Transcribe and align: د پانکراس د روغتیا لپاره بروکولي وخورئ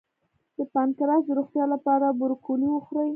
د 0.57 0.59
پانکراس 0.73 1.23
د 1.27 1.29
روغتیا 1.39 1.65
لپاره 1.73 2.05
بروکولي 2.19 2.67
وخورئ 2.71 3.09